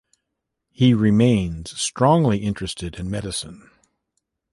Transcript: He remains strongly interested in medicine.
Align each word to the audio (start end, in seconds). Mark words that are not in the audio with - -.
He 0.71 0.95
remains 0.95 1.79
strongly 1.79 2.39
interested 2.39 2.95
in 2.95 3.07
medicine. 3.11 3.69